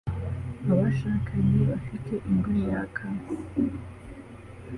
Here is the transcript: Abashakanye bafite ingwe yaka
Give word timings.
Abashakanye 0.71 1.59
bafite 1.69 2.13
ingwe 2.29 2.55
yaka 2.69 3.05